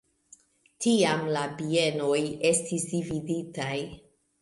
[0.85, 2.17] Tiam la bienoj
[2.53, 3.73] estis dividitaj.